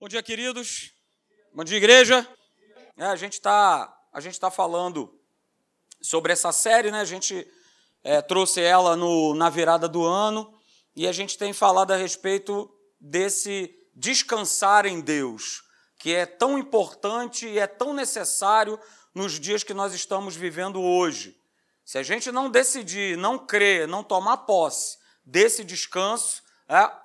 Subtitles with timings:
[0.00, 0.92] Bom dia, queridos.
[1.52, 2.24] Bom dia, igreja.
[2.96, 5.12] É, a gente está a gente tá falando
[6.00, 7.00] sobre essa série, né?
[7.00, 7.44] A gente
[8.04, 10.56] é, trouxe ela no, na virada do ano
[10.94, 15.64] e a gente tem falado a respeito desse descansar em Deus,
[15.98, 18.78] que é tão importante e é tão necessário
[19.12, 21.36] nos dias que nós estamos vivendo hoje.
[21.84, 26.40] Se a gente não decidir, não crer, não tomar posse desse descanso,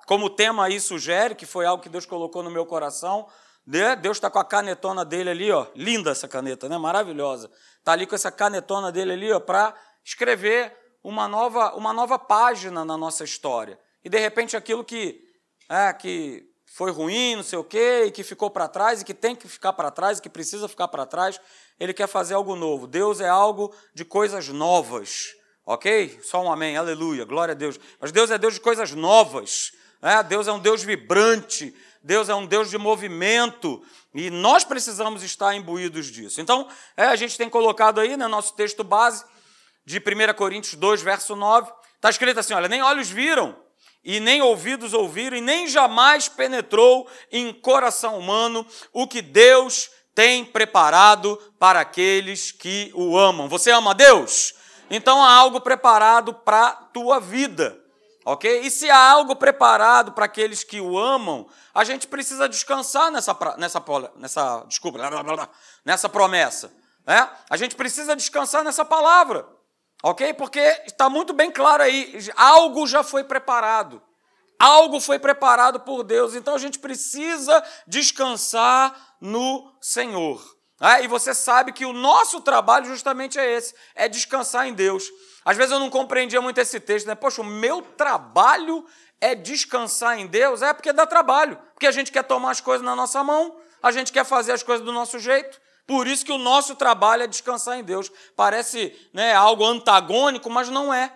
[0.06, 3.26] como o tema aí sugere, que foi algo que Deus colocou no meu coração.
[3.66, 3.96] Né?
[3.96, 6.76] Deus está com a canetona dele ali, ó, linda essa caneta, né?
[6.76, 7.50] maravilhosa.
[7.78, 9.74] Está ali com essa canetona dele ali para
[10.04, 13.78] escrever uma nova, uma nova página na nossa história.
[14.04, 15.22] E de repente aquilo que,
[15.68, 19.14] é, que foi ruim, não sei o quê, e que ficou para trás, e que
[19.14, 21.40] tem que ficar para trás, e que precisa ficar para trás,
[21.78, 22.86] ele quer fazer algo novo.
[22.86, 25.34] Deus é algo de coisas novas.
[25.66, 26.20] Ok?
[26.22, 27.80] Só um amém, aleluia, glória a Deus.
[27.98, 29.72] Mas Deus é Deus de coisas novas.
[30.02, 30.22] Né?
[30.22, 31.74] Deus é um Deus vibrante.
[32.02, 33.82] Deus é um Deus de movimento.
[34.14, 36.40] E nós precisamos estar imbuídos disso.
[36.40, 39.24] Então, é, a gente tem colocado aí no né, nosso texto base
[39.86, 41.72] de 1 Coríntios 2, verso 9.
[41.96, 43.56] Está escrito assim: olha, nem olhos viram,
[44.04, 50.44] e nem ouvidos ouviram, e nem jamais penetrou em coração humano o que Deus tem
[50.44, 53.48] preparado para aqueles que o amam.
[53.48, 54.54] Você ama Deus?
[54.90, 57.78] Então há algo preparado para a tua vida,
[58.24, 58.60] ok?
[58.60, 63.36] E se há algo preparado para aqueles que o amam, a gente precisa descansar nessa,
[63.56, 63.82] nessa,
[64.16, 64.98] nessa desculpa,
[65.84, 66.72] nessa promessa.
[67.06, 67.28] Né?
[67.50, 69.46] A gente precisa descansar nessa palavra,
[70.02, 70.32] ok?
[70.34, 74.02] Porque está muito bem claro aí, algo já foi preparado.
[74.58, 80.40] Algo foi preparado por Deus, então a gente precisa descansar no Senhor.
[80.86, 85.04] Ah, e você sabe que o nosso trabalho justamente é esse, é descansar em Deus.
[85.42, 87.14] Às vezes eu não compreendia muito esse texto, né?
[87.14, 88.84] Poxa, o meu trabalho
[89.18, 90.60] é descansar em Deus?
[90.60, 93.90] É porque dá trabalho, porque a gente quer tomar as coisas na nossa mão, a
[93.90, 95.58] gente quer fazer as coisas do nosso jeito.
[95.86, 98.12] Por isso que o nosso trabalho é descansar em Deus.
[98.36, 101.10] Parece né, algo antagônico, mas não é.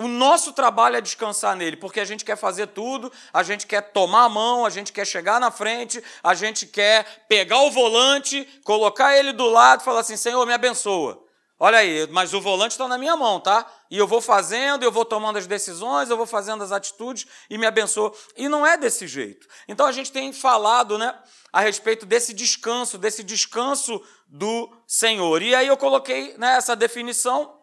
[0.00, 3.80] O nosso trabalho é descansar nele, porque a gente quer fazer tudo, a gente quer
[3.80, 8.46] tomar a mão, a gente quer chegar na frente, a gente quer pegar o volante,
[8.64, 11.20] colocar ele do lado e falar assim: Senhor, me abençoa.
[11.58, 13.66] Olha aí, mas o volante está na minha mão, tá?
[13.90, 17.58] E eu vou fazendo, eu vou tomando as decisões, eu vou fazendo as atitudes e
[17.58, 18.12] me abençoa.
[18.36, 19.48] E não é desse jeito.
[19.66, 21.12] Então a gente tem falado, né,
[21.52, 25.42] a respeito desse descanso, desse descanso do Senhor.
[25.42, 27.57] E aí eu coloquei né, essa definição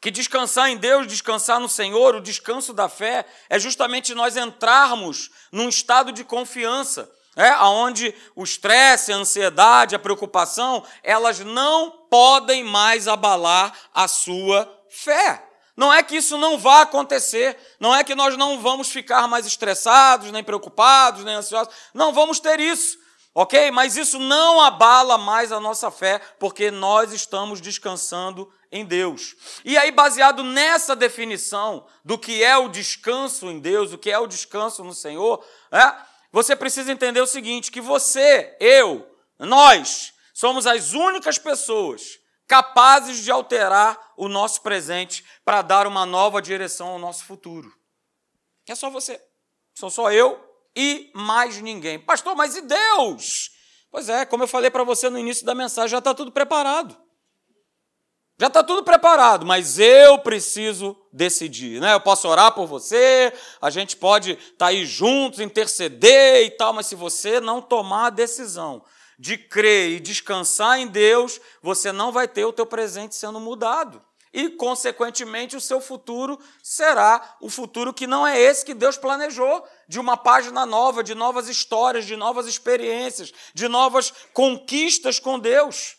[0.00, 5.30] que descansar em Deus, descansar no Senhor, o descanso da fé, é justamente nós entrarmos
[5.50, 12.64] num estado de confiança, é, onde o estresse, a ansiedade, a preocupação, elas não podem
[12.64, 15.44] mais abalar a sua fé.
[15.76, 19.46] Não é que isso não vá acontecer, não é que nós não vamos ficar mais
[19.46, 22.98] estressados, nem preocupados, nem ansiosos, não vamos ter isso,
[23.32, 23.70] ok?
[23.70, 29.34] Mas isso não abala mais a nossa fé, porque nós estamos descansando em Deus.
[29.64, 34.18] E aí, baseado nessa definição do que é o descanso em Deus, o que é
[34.18, 35.94] o descanso no Senhor, é,
[36.30, 39.08] você precisa entender o seguinte: que você, eu,
[39.38, 46.40] nós, somos as únicas pessoas capazes de alterar o nosso presente para dar uma nova
[46.40, 47.72] direção ao nosso futuro.
[48.66, 49.22] É só você.
[49.74, 50.42] Sou só eu
[50.74, 51.98] e mais ninguém.
[51.98, 53.50] Pastor, mas e Deus?
[53.90, 56.96] Pois é, como eu falei para você no início da mensagem, já está tudo preparado.
[58.40, 61.80] Já está tudo preparado, mas eu preciso decidir.
[61.80, 61.92] Né?
[61.92, 66.72] Eu posso orar por você, a gente pode estar tá aí juntos, interceder e tal,
[66.72, 68.84] mas se você não tomar a decisão
[69.18, 74.00] de crer e descansar em Deus, você não vai ter o teu presente sendo mudado.
[74.32, 79.66] E, consequentemente, o seu futuro será o futuro que não é esse que Deus planejou,
[79.88, 85.97] de uma página nova, de novas histórias, de novas experiências, de novas conquistas com Deus.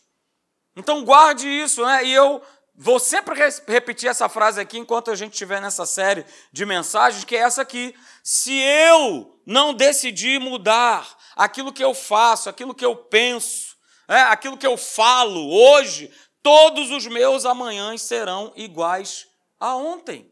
[0.76, 2.06] Então guarde isso, né?
[2.06, 2.42] E eu
[2.76, 3.36] vou sempre
[3.68, 7.62] repetir essa frase aqui enquanto a gente estiver nessa série de mensagens, que é essa
[7.62, 7.94] aqui.
[8.24, 13.76] Se eu não decidir mudar aquilo que eu faço, aquilo que eu penso,
[14.08, 16.12] é, aquilo que eu falo hoje,
[16.42, 19.28] todos os meus amanhãs serão iguais
[19.60, 20.32] a ontem.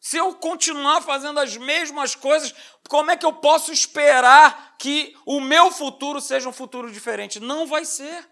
[0.00, 2.54] Se eu continuar fazendo as mesmas coisas,
[2.88, 7.38] como é que eu posso esperar que o meu futuro seja um futuro diferente?
[7.38, 8.29] Não vai ser.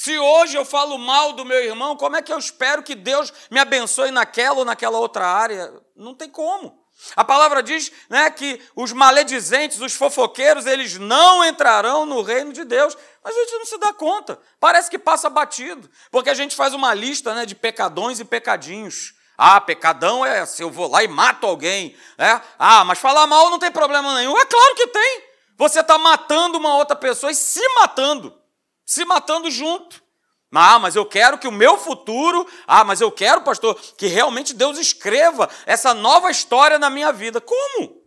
[0.00, 3.30] Se hoje eu falo mal do meu irmão, como é que eu espero que Deus
[3.50, 5.70] me abençoe naquela ou naquela outra área?
[5.94, 6.82] Não tem como.
[7.14, 12.64] A palavra diz né, que os maledizentes, os fofoqueiros, eles não entrarão no reino de
[12.64, 12.96] Deus.
[13.22, 14.38] Mas a gente não se dá conta.
[14.58, 15.90] Parece que passa batido.
[16.10, 19.12] Porque a gente faz uma lista né, de pecadões e pecadinhos.
[19.36, 21.94] Ah, pecadão é se eu vou lá e mato alguém.
[22.16, 22.40] É?
[22.58, 24.38] Ah, mas falar mal não tem problema nenhum.
[24.38, 25.24] É claro que tem.
[25.58, 28.39] Você está matando uma outra pessoa e se matando,
[28.90, 30.02] se matando junto.
[30.52, 34.52] Ah, mas eu quero que o meu futuro, ah, mas eu quero, pastor, que realmente
[34.52, 37.40] Deus escreva essa nova história na minha vida.
[37.40, 38.02] Como?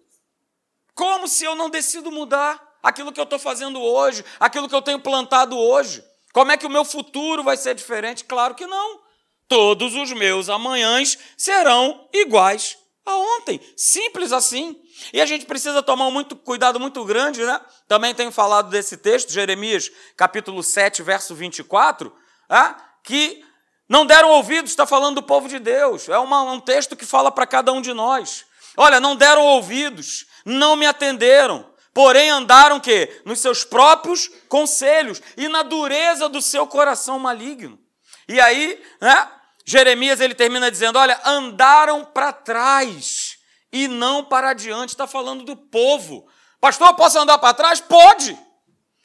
[0.93, 4.81] Como se eu não decido mudar aquilo que eu estou fazendo hoje, aquilo que eu
[4.81, 6.03] tenho plantado hoje?
[6.33, 8.25] Como é que o meu futuro vai ser diferente?
[8.25, 8.99] Claro que não.
[9.47, 13.61] Todos os meus amanhãs serão iguais a ontem.
[13.77, 14.77] Simples assim.
[15.11, 17.59] E a gente precisa tomar muito cuidado muito grande, né?
[17.87, 22.13] Também tenho falado desse texto, Jeremias, capítulo 7, verso 24
[22.49, 23.43] ah, que
[23.89, 26.07] não deram ouvidos, está falando do povo de Deus.
[26.07, 28.45] É uma, um texto que fala para cada um de nós.
[28.77, 35.47] Olha, não deram ouvidos, não me atenderam, porém andaram que nos seus próprios conselhos e
[35.47, 37.79] na dureza do seu coração maligno.
[38.27, 39.29] E aí, né,
[39.65, 43.22] Jeremias ele termina dizendo: olha, andaram para trás
[43.73, 44.91] e não para adiante.
[44.91, 46.27] Está falando do povo.
[46.61, 47.81] Pastor, posso andar para trás?
[47.81, 48.37] Pode.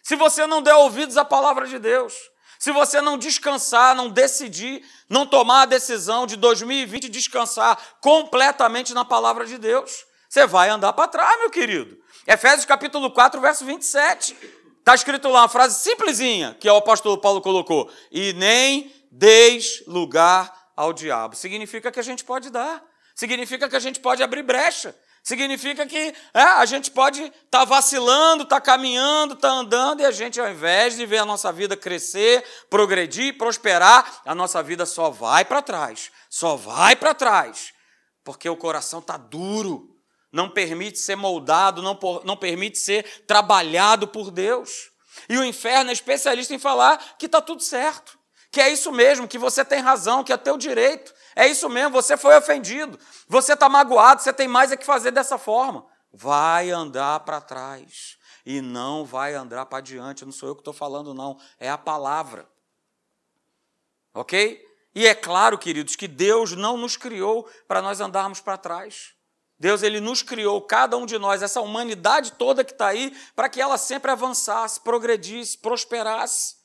[0.02, 2.14] Se você não der ouvidos à palavra de Deus.
[2.58, 9.04] Se você não descansar, não decidir, não tomar a decisão de 2020 descansar completamente na
[9.04, 11.96] palavra de Deus, você vai andar para trás, meu querido.
[12.26, 14.36] Efésios capítulo 4, verso 27.
[14.78, 20.52] Está escrito lá uma frase simplesinha que o apóstolo Paulo colocou: E nem deis lugar
[20.76, 21.36] ao diabo.
[21.36, 22.82] Significa que a gente pode dar,
[23.18, 24.94] significa que a gente pode abrir brecha,
[25.28, 30.00] Significa que é, a gente pode estar tá vacilando, estar tá caminhando, estar tá andando,
[30.00, 34.62] e a gente, ao invés de ver a nossa vida crescer, progredir, prosperar, a nossa
[34.62, 37.74] vida só vai para trás, só vai para trás,
[38.24, 39.90] porque o coração está duro,
[40.32, 44.70] não permite ser moldado, não, não permite ser trabalhado por Deus.
[45.28, 48.18] E o inferno é especialista em falar que está tudo certo,
[48.50, 51.92] que é isso mesmo, que você tem razão, que é teu direito, é isso mesmo,
[51.92, 52.98] você foi ofendido,
[53.28, 55.86] você está magoado, você tem mais é que fazer dessa forma.
[56.12, 60.24] Vai andar para trás e não vai andar para diante.
[60.24, 62.50] Não sou eu que estou falando, não, é a palavra.
[64.12, 64.60] Ok?
[64.92, 69.14] E é claro, queridos, que Deus não nos criou para nós andarmos para trás.
[69.56, 73.48] Deus ele nos criou, cada um de nós, essa humanidade toda que está aí, para
[73.48, 76.56] que ela sempre avançasse, progredisse, prosperasse.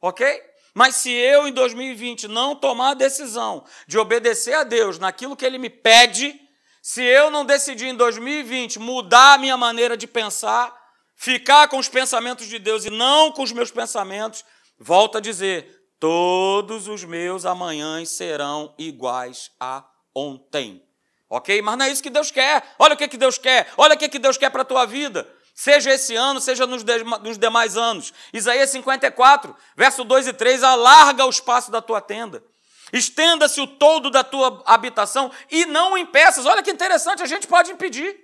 [0.00, 0.49] Ok?
[0.74, 5.44] Mas se eu, em 2020, não tomar a decisão de obedecer a Deus naquilo que
[5.44, 6.40] Ele me pede,
[6.82, 10.74] se eu não decidir em 2020 mudar a minha maneira de pensar,
[11.16, 14.44] ficar com os pensamentos de Deus e não com os meus pensamentos,
[14.78, 19.84] volto a dizer: todos os meus amanhãs serão iguais a
[20.14, 20.82] ontem.
[21.28, 21.62] Ok?
[21.62, 22.74] Mas não é isso que Deus quer.
[22.78, 23.72] Olha o que, que Deus quer.
[23.76, 25.28] Olha o que, que Deus quer para a tua vida
[25.60, 28.14] seja esse ano, seja nos, de, nos demais anos.
[28.32, 32.42] Isaías 54, verso 2 e 3: alarga o espaço da tua tenda,
[32.90, 36.46] estenda-se o todo da tua habitação e não impeças.
[36.46, 38.18] Olha que interessante, a gente pode impedir.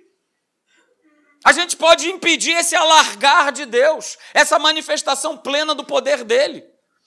[1.45, 6.65] A gente pode impedir esse alargar de Deus, essa manifestação plena do poder dele.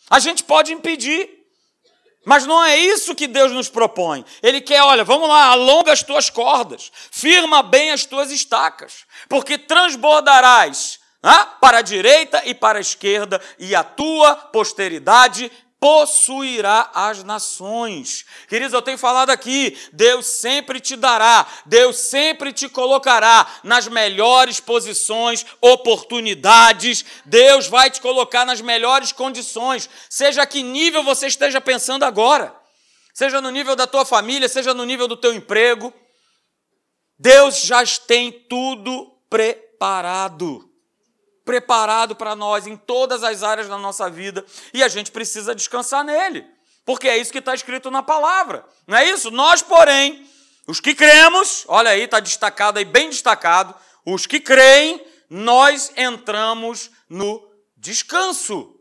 [0.09, 1.40] A gente pode impedir.
[2.25, 4.25] Mas não é isso que Deus nos propõe.
[4.43, 9.57] Ele quer, olha, vamos lá, alonga as tuas cordas, firma bem as tuas estacas, porque
[9.57, 17.25] transbordarás né, para a direita e para a esquerda, e a tua posteridade possuirá as
[17.25, 18.27] nações.
[18.47, 24.61] Queridos, eu tenho falado aqui, Deus sempre te dará, Deus sempre te colocará nas melhores
[24.61, 32.05] posições, oportunidades, Deus vai te colocar nas melhores condições, seja que nível você esteja pensando
[32.05, 32.55] agora,
[33.15, 35.93] seja no nível da tua família, seja no nível do teu emprego,
[37.19, 40.70] Deus já tem tudo preparado
[41.51, 46.05] preparado para nós em todas as áreas da nossa vida e a gente precisa descansar
[46.05, 46.47] nele,
[46.85, 49.33] porque é isso que está escrito na palavra, não é isso?
[49.33, 50.25] Nós, porém,
[50.69, 53.75] os que cremos, olha aí, está destacado aí, bem destacado,
[54.07, 57.45] os que creem, nós entramos no
[57.77, 58.80] descanso.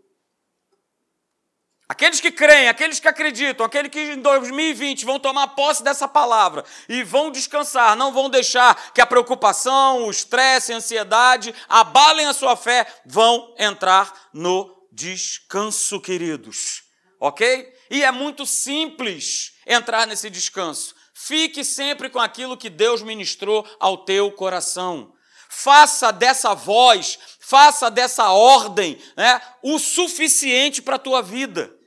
[1.91, 6.63] Aqueles que creem, aqueles que acreditam, aqueles que em 2020 vão tomar posse dessa palavra
[6.87, 12.33] e vão descansar, não vão deixar que a preocupação, o estresse, a ansiedade abalem a
[12.33, 16.83] sua fé, vão entrar no descanso, queridos.
[17.19, 17.73] Ok?
[17.89, 20.93] E é muito simples entrar nesse descanso.
[21.15, 25.11] Fique sempre com aquilo que Deus ministrou ao teu coração.
[25.49, 31.78] Faça dessa voz, faça dessa ordem né, o suficiente para a tua vida.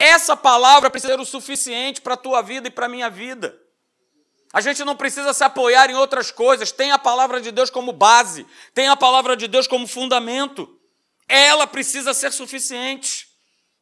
[0.00, 3.54] Essa palavra precisa ser o suficiente para a tua vida e para a minha vida.
[4.50, 7.92] A gente não precisa se apoiar em outras coisas, tem a palavra de Deus como
[7.92, 10.74] base, tem a palavra de Deus como fundamento.
[11.28, 13.28] Ela precisa ser suficiente.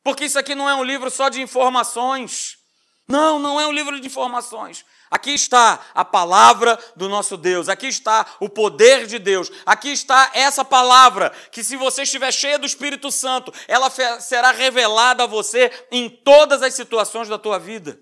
[0.03, 2.59] Porque isso aqui não é um livro só de informações.
[3.07, 4.85] Não, não é um livro de informações.
[5.11, 10.31] Aqui está a palavra do nosso Deus, aqui está o poder de Deus, aqui está
[10.35, 15.71] essa palavra que, se você estiver cheia do Espírito Santo, ela será revelada a você
[15.91, 17.99] em todas as situações da tua vida.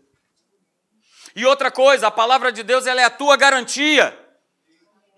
[1.37, 4.19] E outra coisa, a palavra de Deus ela é a tua garantia.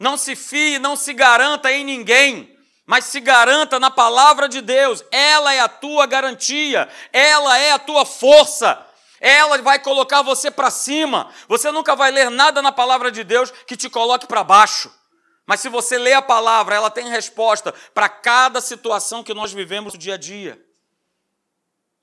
[0.01, 5.05] Não se fie, não se garanta em ninguém, mas se garanta na palavra de Deus.
[5.13, 8.85] Ela é a tua garantia, ela é a tua força.
[9.21, 11.33] Ela vai colocar você para cima.
[11.49, 14.93] Você nunca vai ler nada na palavra de Deus que te coloque para baixo.
[15.47, 19.95] Mas se você lê a palavra, ela tem resposta para cada situação que nós vivemos
[19.95, 20.63] no dia a dia.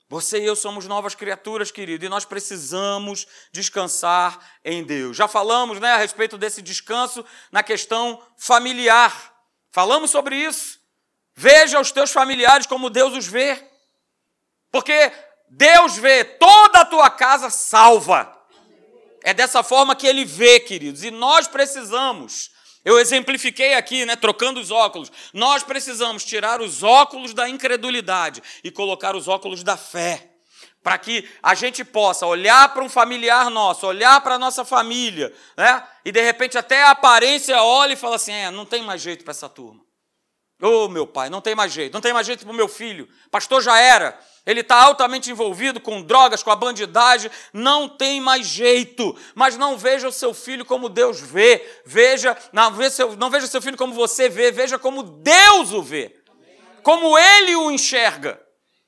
[0.08, 5.16] Você e eu somos novas criaturas, querido, e nós precisamos descansar em Deus.
[5.16, 9.34] Já falamos né, a respeito desse descanso na questão familiar.
[9.72, 10.80] Falamos sobre isso.
[11.34, 13.64] Veja os teus familiares como Deus os vê.
[14.70, 15.12] Porque
[15.48, 18.32] Deus vê toda a tua casa salva.
[19.22, 21.02] É dessa forma que ele vê, queridos.
[21.02, 22.50] E nós precisamos,
[22.84, 25.10] eu exemplifiquei aqui, né, trocando os óculos.
[25.32, 30.30] Nós precisamos tirar os óculos da incredulidade e colocar os óculos da fé.
[30.82, 35.34] Para que a gente possa olhar para um familiar nosso, olhar para a nossa família,
[35.56, 35.82] né?
[36.04, 39.24] E de repente até a aparência olha e fala assim: é, não tem mais jeito
[39.24, 39.85] para essa turma.
[40.60, 43.08] Ô oh, meu pai, não tem mais jeito, não tem mais jeito para meu filho.
[43.30, 48.46] Pastor já era ele está altamente envolvido com drogas, com a bandidagem, não tem mais
[48.46, 49.18] jeito.
[49.34, 52.70] Mas não veja o seu filho como Deus vê, veja, não,
[53.18, 56.16] não veja seu filho como você vê, veja como Deus o vê,
[56.84, 58.40] como ele o enxerga.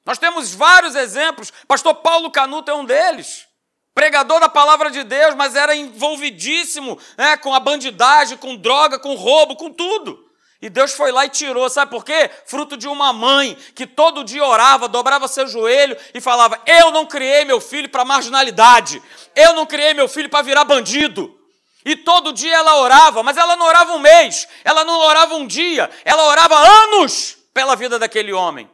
[0.07, 3.49] Nós temos vários exemplos, pastor Paulo Canuto é um deles.
[3.93, 9.17] Pregador da palavra de Deus, mas era envolvidíssimo né, com a bandidagem, com droga, com
[9.17, 10.28] roubo, com tudo.
[10.61, 12.29] E Deus foi lá e tirou, sabe por quê?
[12.45, 17.07] Fruto de uma mãe que todo dia orava, dobrava seu joelho e falava: Eu não
[17.07, 19.01] criei meu filho para marginalidade,
[19.37, 21.39] eu não criei meu filho para virar bandido.
[21.85, 25.47] E todo dia ela orava, mas ela não orava um mês, ela não orava um
[25.47, 28.69] dia, ela orava anos pela vida daquele homem.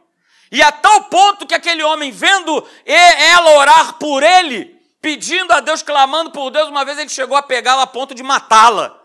[0.51, 5.83] E a tal ponto que aquele homem, vendo ela orar por ele, pedindo a Deus,
[5.83, 9.04] clamando por Deus, uma vez ele chegou a pegá-la a ponto de matá-la.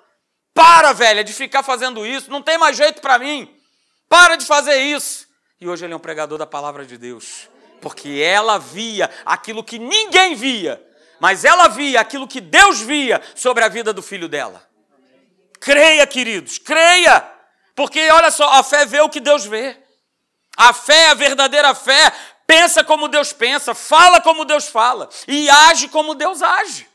[0.54, 3.48] Para, velha, de ficar fazendo isso, não tem mais jeito para mim.
[4.08, 5.26] Para de fazer isso.
[5.60, 7.48] E hoje ele é um pregador da palavra de Deus,
[7.80, 10.82] porque ela via aquilo que ninguém via,
[11.20, 14.66] mas ela via aquilo que Deus via sobre a vida do filho dela.
[15.60, 17.28] Creia, queridos, creia,
[17.76, 19.76] porque olha só, a fé vê o que Deus vê.
[20.56, 22.12] A fé, a verdadeira fé,
[22.46, 26.89] pensa como Deus pensa, fala como Deus fala e age como Deus age.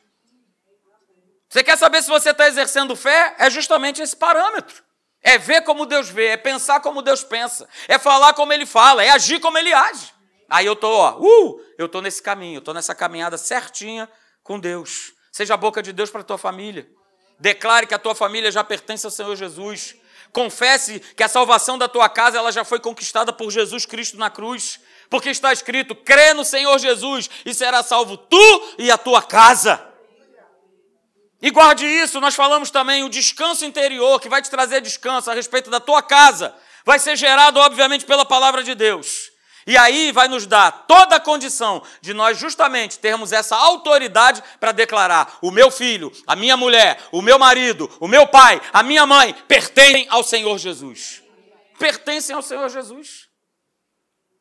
[1.55, 3.33] Você quer saber se você está exercendo fé?
[3.39, 4.83] É justamente esse parâmetro.
[5.23, 9.01] É ver como Deus vê, é pensar como Deus pensa, é falar como Ele fala,
[9.01, 10.11] é agir como Ele age.
[10.49, 14.09] Aí eu estou, ó, uh, eu estou nesse caminho, eu estou nessa caminhada certinha
[14.43, 15.13] com Deus.
[15.31, 16.89] Seja a boca de Deus para a tua família.
[17.39, 19.95] Declare que a tua família já pertence ao Senhor Jesus.
[20.33, 24.29] Confesse que a salvação da tua casa ela já foi conquistada por Jesus Cristo na
[24.29, 24.81] cruz.
[25.09, 29.94] Porque está escrito: crê no Senhor Jesus e será salvo tu e a tua casa.
[31.45, 35.33] E guarde isso, nós falamos também o descanso interior, que vai te trazer descanso a
[35.35, 39.29] respeito da tua casa, vai ser gerado, obviamente, pela palavra de Deus.
[39.67, 44.71] E aí vai nos dar toda a condição de nós justamente termos essa autoridade para
[44.71, 49.05] declarar: o meu filho, a minha mulher, o meu marido, o meu pai, a minha
[49.05, 51.21] mãe pertencem ao Senhor Jesus.
[51.77, 53.24] Pertencem ao Senhor Jesus.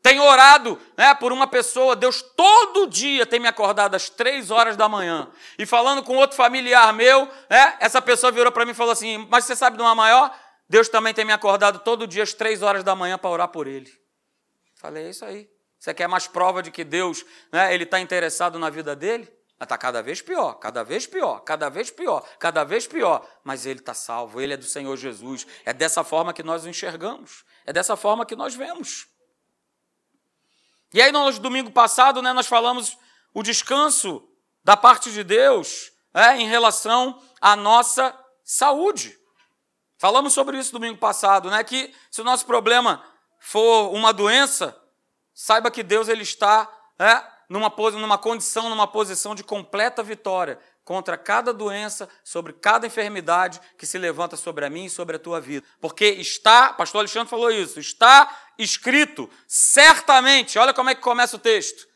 [0.05, 4.77] Tenho orado né, por uma pessoa, Deus todo dia tem me acordado às três horas
[4.77, 5.31] da manhã.
[5.59, 9.27] E falando com outro familiar meu, né, essa pessoa virou para mim e falou assim:
[9.31, 10.31] Mas você sabe de uma maior?
[10.69, 13.67] Deus também tem me acordado todo dia às três horas da manhã para orar por
[13.67, 13.91] ele.
[14.77, 15.49] Falei, é isso aí.
[15.79, 19.27] Você quer mais prova de que Deus né, ele está interessado na vida dele?
[19.59, 23.27] Está cada vez pior, cada vez pior, cada vez pior, cada vez pior.
[23.43, 25.47] Mas ele está salvo, ele é do Senhor Jesus.
[25.65, 29.14] É dessa forma que nós o enxergamos, é dessa forma que nós vemos.
[30.95, 32.97] E aí, no domingo passado, né, nós falamos
[33.35, 34.23] o descanso
[34.63, 39.19] da parte de Deus né, em relação à nossa saúde.
[39.99, 41.65] Falamos sobre isso domingo passado, né?
[41.65, 43.05] Que se o nosso problema
[43.41, 44.81] for uma doença,
[45.35, 51.17] saiba que Deus ele está né, numa, numa condição, numa posição de completa vitória contra
[51.17, 55.41] cada doença, sobre cada enfermidade que se levanta sobre a mim e sobre a tua
[55.41, 55.67] vida.
[55.81, 61.39] Porque está, pastor Alexandre falou isso, está escrito, certamente, olha como é que começa o
[61.39, 61.87] texto.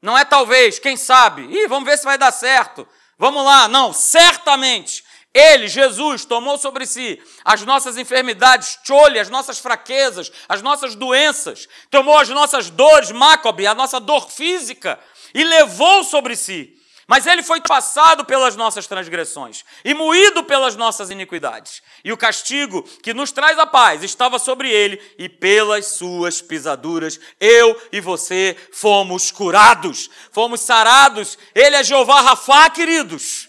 [0.00, 2.86] Não é talvez, quem sabe, Ih, vamos ver se vai dar certo.
[3.18, 5.02] Vamos lá, não, certamente.
[5.34, 11.68] Ele, Jesus, tomou sobre si as nossas enfermidades, chole, as nossas fraquezas, as nossas doenças,
[11.90, 14.98] tomou as nossas dores, Macob, a nossa dor física,
[15.34, 16.77] e levou sobre si
[17.08, 21.82] Mas ele foi passado pelas nossas transgressões e moído pelas nossas iniquidades.
[22.04, 27.18] E o castigo que nos traz a paz estava sobre ele, e pelas suas pisaduras
[27.40, 31.38] eu e você fomos curados, fomos sarados.
[31.54, 33.47] Ele é Jeová Rafá, queridos.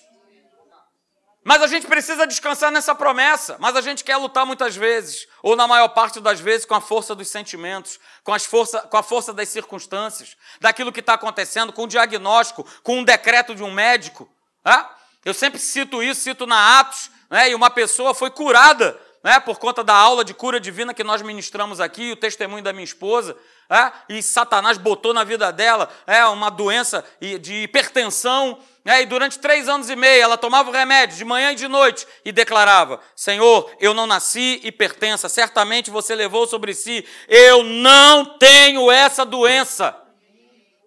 [1.44, 3.58] Mas a gente precisa descansar nessa promessa.
[3.60, 6.82] Mas a gente quer lutar muitas vezes, ou na maior parte das vezes, com a
[6.82, 11.72] força dos sentimentos, com, as força, com a força das circunstâncias, daquilo que está acontecendo,
[11.72, 14.30] com o diagnóstico, com um decreto de um médico.
[14.66, 14.86] Né?
[15.24, 17.50] Eu sempre cito isso, cito na Atos, né?
[17.50, 21.22] e uma pessoa foi curada né, por conta da aula de cura divina que nós
[21.22, 23.36] ministramos aqui, o testemunho da minha esposa,
[23.70, 27.06] é, e Satanás botou na vida dela é, uma doença
[27.40, 31.52] de hipertensão, é, e durante três anos e meio ela tomava o remédio de manhã
[31.52, 37.06] e de noite e declarava: Senhor, eu não nasci hipertensa, certamente você levou sobre si,
[37.28, 39.96] eu não tenho essa doença.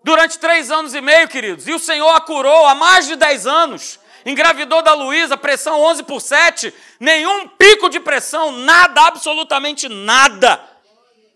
[0.02, 3.46] Durante três anos e meio, queridos, e o Senhor a curou há mais de dez
[3.46, 10.71] anos engravidou da Luísa, pressão 11 por 7, nenhum pico de pressão, nada, absolutamente nada.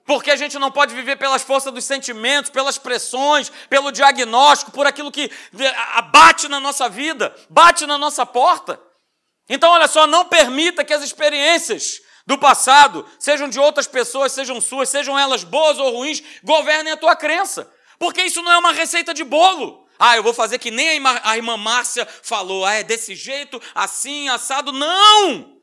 [0.06, 4.86] Porque a gente não pode viver pelas forças dos sentimentos, pelas pressões, pelo diagnóstico, por
[4.86, 5.30] aquilo que
[6.12, 8.80] bate na nossa vida, bate na nossa porta.
[9.48, 14.60] Então, olha só, não permita que as experiências do passado, sejam de outras pessoas, sejam
[14.60, 17.68] suas, sejam elas boas ou ruins, governem a tua crença.
[17.98, 19.88] Porque isso não é uma receita de bolo.
[19.98, 22.64] Ah, eu vou fazer que nem a irmã Márcia falou.
[22.64, 24.70] Ah, é desse jeito, assim, assado.
[24.70, 25.55] Não!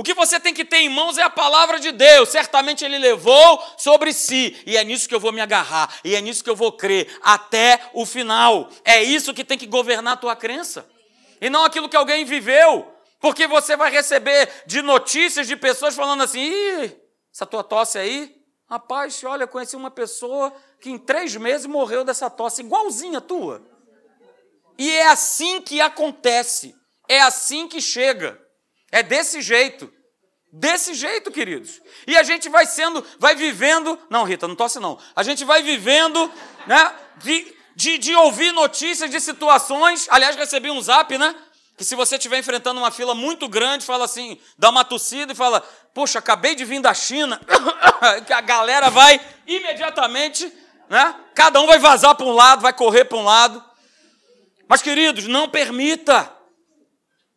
[0.00, 2.30] O que você tem que ter em mãos é a palavra de Deus.
[2.30, 4.56] Certamente Ele levou sobre si.
[4.64, 5.94] E é nisso que eu vou me agarrar.
[6.02, 8.70] E é nisso que eu vou crer até o final.
[8.82, 10.88] É isso que tem que governar a tua crença.
[11.38, 12.90] E não aquilo que alguém viveu.
[13.20, 16.96] Porque você vai receber de notícias de pessoas falando assim: Ih,
[17.30, 18.34] essa tua tosse aí,
[18.70, 23.62] rapaz, olha, conheci uma pessoa que em três meses morreu dessa tosse, igualzinha a tua.
[24.78, 26.74] E é assim que acontece,
[27.06, 28.40] é assim que chega,
[28.90, 29.92] é desse jeito.
[30.52, 31.80] Desse jeito, queridos.
[32.06, 33.98] E a gente vai sendo, vai vivendo.
[34.10, 34.98] Não, Rita, não tosse não.
[35.14, 36.30] A gente vai vivendo,
[36.66, 36.94] né?
[37.18, 40.08] De, de, de ouvir notícias de situações.
[40.10, 41.34] Aliás, recebi um zap, né?
[41.76, 45.36] Que se você estiver enfrentando uma fila muito grande, fala assim, dá uma tossida e
[45.36, 45.60] fala:
[45.94, 47.40] Poxa, acabei de vir da China.
[48.26, 50.52] que a galera vai imediatamente
[50.90, 51.14] né?
[51.36, 53.64] Cada um vai vazar para um lado, vai correr para um lado.
[54.66, 56.30] Mas, queridos, não permita.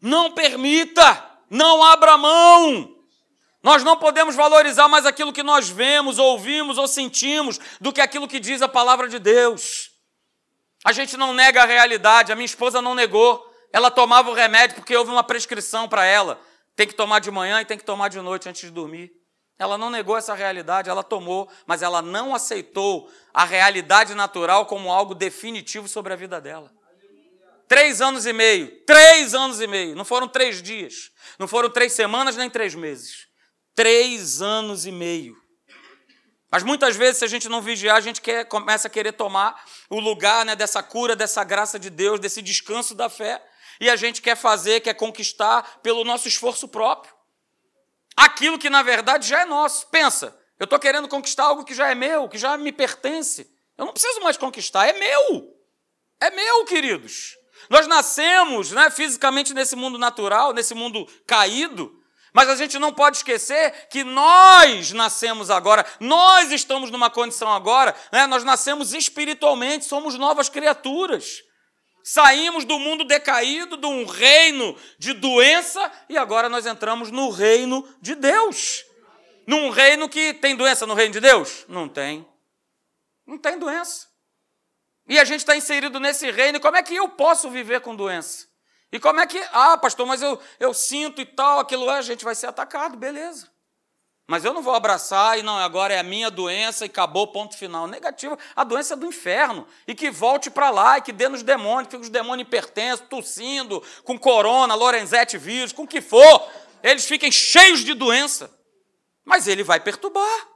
[0.02, 1.24] Não permita.
[1.50, 2.96] Não abra mão.
[3.62, 8.28] Nós não podemos valorizar mais aquilo que nós vemos, ouvimos ou sentimos do que aquilo
[8.28, 9.92] que diz a palavra de Deus.
[10.84, 12.32] A gente não nega a realidade.
[12.32, 13.42] A minha esposa não negou.
[13.72, 16.40] Ela tomava o remédio porque houve uma prescrição para ela.
[16.76, 19.12] Tem que tomar de manhã e tem que tomar de noite antes de dormir.
[19.58, 24.92] Ela não negou essa realidade, ela tomou, mas ela não aceitou a realidade natural como
[24.92, 26.72] algo definitivo sobre a vida dela.
[27.74, 31.10] Três anos e meio, três anos e meio, não foram três dias,
[31.40, 33.26] não foram três semanas nem três meses.
[33.74, 35.36] Três anos e meio.
[36.52, 39.60] Mas muitas vezes, se a gente não vigiar, a gente quer, começa a querer tomar
[39.90, 43.44] o lugar né, dessa cura, dessa graça de Deus, desse descanso da fé,
[43.82, 47.12] e a gente quer fazer, quer conquistar pelo nosso esforço próprio
[48.16, 49.88] aquilo que na verdade já é nosso.
[49.88, 53.52] Pensa, eu estou querendo conquistar algo que já é meu, que já me pertence.
[53.76, 55.58] Eu não preciso mais conquistar, é meu.
[56.22, 57.42] É meu, queridos.
[57.70, 61.92] Nós nascemos né, fisicamente nesse mundo natural, nesse mundo caído,
[62.34, 67.96] mas a gente não pode esquecer que nós nascemos agora, nós estamos numa condição agora,
[68.12, 71.44] né, nós nascemos espiritualmente, somos novas criaturas.
[72.04, 77.88] Saímos do mundo decaído, de um reino de doença, e agora nós entramos no reino
[78.02, 78.84] de Deus.
[79.48, 81.66] Num reino que tem doença no reino de Deus?
[81.70, 82.28] Não tem.
[83.26, 84.08] Não tem doença.
[85.08, 87.96] E a gente está inserido nesse reino, e como é que eu posso viver com
[87.96, 88.48] doença?
[88.92, 92.02] E como é que, ah, pastor, mas eu, eu sinto e tal, aquilo é, a
[92.02, 93.52] gente vai ser atacado, beleza.
[94.28, 97.58] Mas eu não vou abraçar e não, agora é a minha doença e acabou, ponto
[97.58, 97.88] final.
[97.88, 99.68] Negativo, a doença é do inferno.
[99.86, 103.84] E que volte para lá e que dê nos demônios, que os demônios hipertensos, tossindo,
[104.04, 106.50] com corona, Lorenzetti vírus, com o que for,
[106.82, 108.50] eles fiquem cheios de doença.
[109.26, 110.48] Mas ele vai perturbar.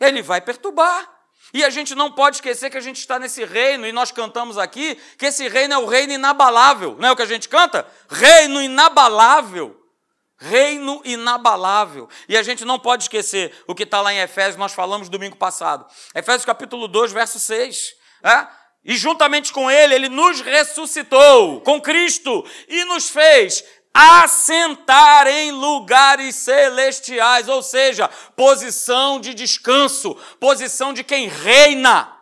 [0.00, 1.08] Ele vai perturbar.
[1.52, 4.56] E a gente não pode esquecer que a gente está nesse reino, e nós cantamos
[4.56, 6.96] aqui que esse reino é o reino inabalável.
[6.98, 7.86] Não é o que a gente canta?
[8.08, 9.82] Reino inabalável
[10.42, 12.08] reino inabalável.
[12.28, 15.36] E a gente não pode esquecer o que está lá em Efésios, nós falamos domingo
[15.36, 15.86] passado.
[16.14, 17.94] Efésios capítulo 2, verso 6.
[18.24, 18.46] É?
[18.84, 26.36] E juntamente com ele, ele nos ressuscitou com Cristo e nos fez assentar em lugares
[26.36, 32.16] celestiais, ou seja, posição de descanso, posição de quem reina.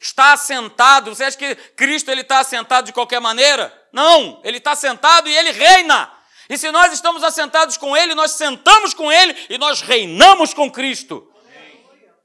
[0.00, 1.14] Está assentado.
[1.14, 3.72] Você acha que Cristo ele está assentado de qualquer maneira?
[3.92, 6.10] Não, ele está sentado e ele reina.
[6.48, 10.70] E se nós estamos assentados com ele, nós sentamos com ele e nós reinamos com
[10.70, 11.30] Cristo.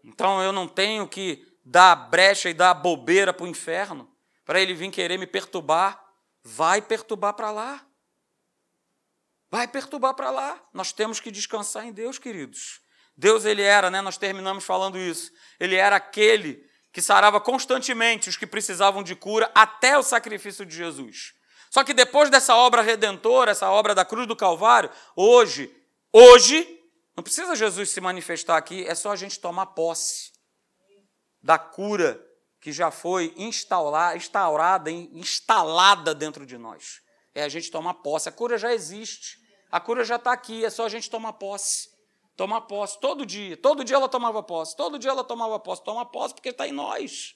[0.03, 4.09] Então eu não tenho que dar brecha e dar bobeira para o inferno
[4.45, 5.99] para ele vir querer me perturbar.
[6.43, 7.81] Vai perturbar para lá.
[9.55, 10.61] Vai perturbar para lá.
[10.73, 12.81] Nós temos que descansar em Deus, queridos.
[13.15, 14.01] Deus ele era, né?
[14.01, 15.31] Nós terminamos falando isso.
[15.57, 20.75] Ele era aquele que sarava constantemente os que precisavam de cura até o sacrifício de
[20.75, 21.33] Jesus.
[21.71, 25.73] Só que depois dessa obra redentora, essa obra da cruz do Calvário, hoje,
[26.11, 26.67] hoje,
[27.15, 30.33] não precisa Jesus se manifestar aqui, é só a gente tomar posse
[31.41, 32.21] da cura
[32.59, 36.99] que já foi instaurada, instalada dentro de nós.
[37.33, 38.27] É a gente tomar posse.
[38.27, 39.44] A cura já existe.
[39.75, 41.89] A cura já está aqui, é só a gente tomar posse.
[42.37, 43.57] Tomar posse todo dia.
[43.57, 44.73] Todo dia ela tomava posse.
[44.73, 45.83] Todo dia ela tomava posse.
[45.83, 47.35] Toma posse porque está em nós.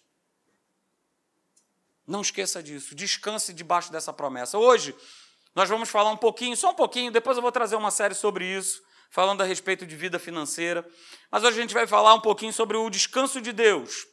[2.07, 2.95] Não esqueça disso.
[2.95, 4.57] Descanse debaixo dessa promessa.
[4.57, 4.95] Hoje,
[5.53, 8.45] nós vamos falar um pouquinho, só um pouquinho, depois eu vou trazer uma série sobre
[8.45, 10.89] isso, falando a respeito de vida financeira.
[11.29, 14.07] Mas hoje a gente vai falar um pouquinho sobre o descanso de Deus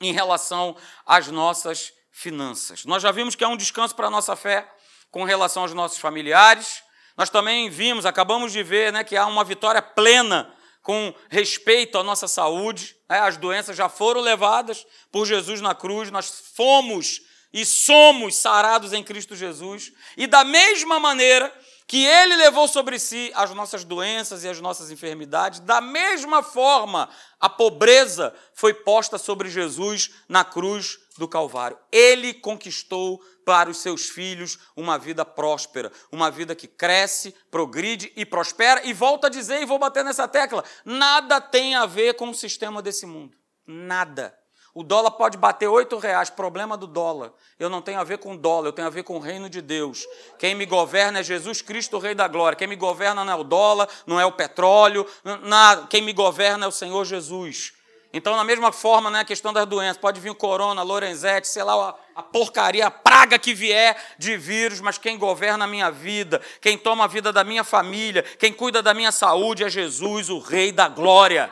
[0.00, 2.86] em relação às nossas finanças.
[2.86, 4.66] Nós já vimos que é um descanso para a nossa fé
[5.10, 6.82] com relação aos nossos familiares,
[7.16, 12.02] nós também vimos, acabamos de ver, né, que há uma vitória plena com respeito à
[12.02, 12.96] nossa saúde.
[13.08, 13.20] Né?
[13.20, 17.20] As doenças já foram levadas por Jesus na cruz, nós fomos
[17.52, 19.92] e somos sarados em Cristo Jesus.
[20.16, 21.52] E da mesma maneira
[21.86, 27.08] que Ele levou sobre si as nossas doenças e as nossas enfermidades, da mesma forma
[27.38, 31.78] a pobreza foi posta sobre Jesus na cruz do Calvário.
[31.90, 38.24] Ele conquistou para os seus filhos uma vida próspera, uma vida que cresce, progride e
[38.24, 38.86] prospera.
[38.86, 42.34] E volta a dizer, e vou bater nessa tecla: nada tem a ver com o
[42.34, 43.36] sistema desse mundo.
[43.66, 44.36] Nada.
[44.74, 47.32] O dólar pode bater oito reais, problema do dólar.
[47.58, 49.60] Eu não tenho a ver com dólar, eu tenho a ver com o reino de
[49.60, 50.06] Deus.
[50.38, 52.56] Quem me governa é Jesus Cristo, o Rei da Glória.
[52.56, 56.64] Quem me governa não é o dólar, não é o petróleo, não, quem me governa
[56.64, 57.74] é o Senhor Jesus.
[58.12, 61.62] Então, na mesma forma, né, a questão das doenças, pode vir o corona, Lorenzetti, sei
[61.62, 66.42] lá, a, porcaria, a praga que vier de vírus, mas quem governa a minha vida,
[66.60, 70.38] quem toma a vida da minha família, quem cuida da minha saúde é Jesus, o
[70.38, 71.50] Rei da Glória.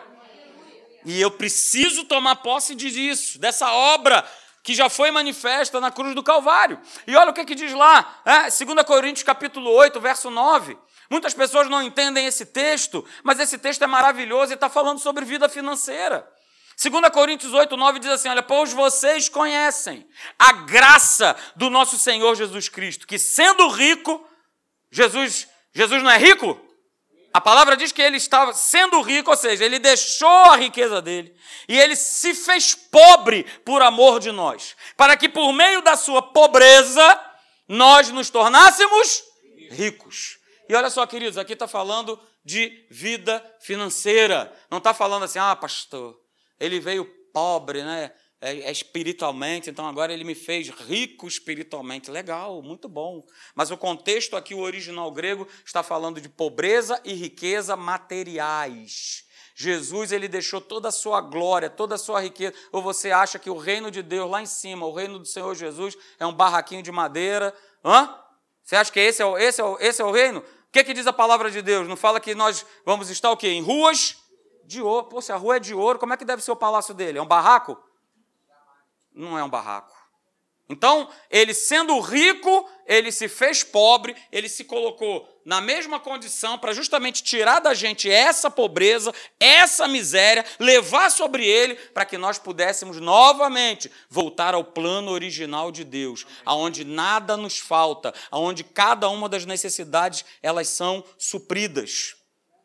[1.06, 4.22] E eu preciso tomar posse disso, dessa obra
[4.62, 6.78] que já foi manifesta na cruz do Calvário.
[7.06, 10.76] E olha o que, que diz lá, é, 2 Coríntios capítulo 8, verso 9.
[11.08, 15.24] Muitas pessoas não entendem esse texto, mas esse texto é maravilhoso e está falando sobre
[15.24, 16.28] vida financeira.
[16.82, 22.34] 2 Coríntios 8, 9 diz assim: Olha, pois vocês conhecem a graça do nosso Senhor
[22.34, 24.26] Jesus Cristo, que sendo rico,
[24.90, 26.58] Jesus, Jesus não é rico?
[27.34, 31.36] A palavra diz que ele estava sendo rico, ou seja, ele deixou a riqueza dele
[31.68, 36.22] e ele se fez pobre por amor de nós, para que por meio da sua
[36.22, 37.20] pobreza
[37.68, 39.22] nós nos tornássemos
[39.70, 40.38] ricos.
[40.66, 44.50] E olha só, queridos, aqui está falando de vida financeira.
[44.70, 46.18] Não está falando assim, ah, pastor,
[46.60, 48.12] ele veio pobre, né?
[48.42, 52.10] É, é, espiritualmente, então agora ele me fez rico espiritualmente.
[52.10, 53.22] Legal, muito bom.
[53.54, 59.28] Mas o contexto aqui, o original grego, está falando de pobreza e riqueza materiais.
[59.54, 62.54] Jesus ele deixou toda a sua glória, toda a sua riqueza.
[62.72, 65.54] Ou você acha que o reino de Deus lá em cima, o reino do Senhor
[65.54, 67.54] Jesus, é um barraquinho de madeira?
[67.84, 68.16] Hã?
[68.64, 70.40] Você acha que esse é o, esse é o, esse é o reino?
[70.40, 71.86] O que, que diz a palavra de Deus?
[71.86, 73.48] Não fala que nós vamos estar o quê?
[73.48, 74.16] Em ruas
[74.70, 75.06] de ouro.
[75.06, 77.18] Pô, se a rua é de ouro, como é que deve ser o palácio dele?
[77.18, 77.76] É um barraco?
[79.12, 79.92] Não é um barraco.
[80.68, 86.72] Então, ele sendo rico, ele se fez pobre, ele se colocou na mesma condição para
[86.72, 93.00] justamente tirar da gente essa pobreza, essa miséria, levar sobre ele para que nós pudéssemos
[93.00, 99.44] novamente voltar ao plano original de Deus, aonde nada nos falta, aonde cada uma das
[99.44, 102.19] necessidades elas são supridas.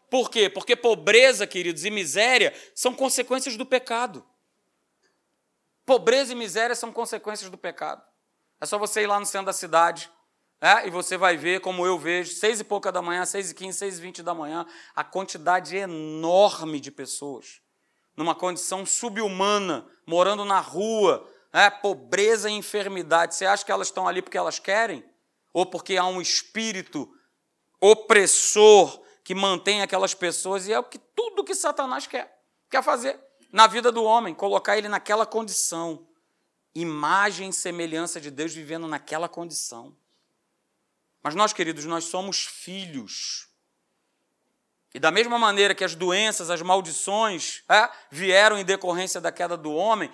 [0.10, 0.50] Por quê?
[0.50, 4.26] Porque pobreza, queridos, e miséria são consequências do pecado.
[5.86, 8.04] Pobreza e miséria são consequências do pecado.
[8.60, 10.10] É só você ir lá no centro da cidade
[10.62, 13.54] é, e você vai ver, como eu vejo, seis e pouca da manhã, seis e
[13.54, 14.66] quinze, seis e vinte da manhã,
[14.96, 17.62] a quantidade enorme de pessoas
[18.16, 23.36] numa condição subhumana, morando na rua, é, pobreza e enfermidade.
[23.36, 25.04] Você acha que elas estão ali porque elas querem?
[25.54, 27.10] Ou porque há um espírito
[27.80, 33.20] opressor que mantém aquelas pessoas, e é o que tudo que Satanás quer, quer fazer
[33.52, 36.08] na vida do homem, colocar ele naquela condição.
[36.76, 39.98] Imagem e semelhança de Deus vivendo naquela condição.
[41.24, 43.50] Mas nós, queridos, nós somos filhos.
[44.94, 49.58] E da mesma maneira que as doenças, as maldições é, vieram em decorrência da queda
[49.58, 50.12] do homem,